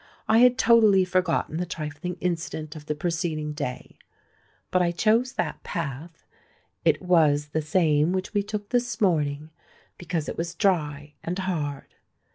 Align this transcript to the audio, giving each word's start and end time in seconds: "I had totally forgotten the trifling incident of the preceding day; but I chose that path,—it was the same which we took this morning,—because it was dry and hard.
"I 0.27 0.39
had 0.39 0.57
totally 0.57 1.05
forgotten 1.05 1.57
the 1.57 1.65
trifling 1.67 2.15
incident 2.19 2.75
of 2.75 2.87
the 2.87 2.95
preceding 2.95 3.53
day; 3.53 3.99
but 4.71 4.81
I 4.81 4.91
chose 4.91 5.33
that 5.33 5.61
path,—it 5.61 7.03
was 7.03 7.49
the 7.49 7.61
same 7.61 8.11
which 8.11 8.33
we 8.33 8.41
took 8.41 8.69
this 8.69 8.99
morning,—because 8.99 10.27
it 10.27 10.39
was 10.39 10.55
dry 10.55 11.13
and 11.23 11.37
hard. 11.37 11.93